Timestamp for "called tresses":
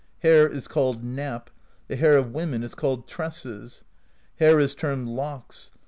2.73-3.83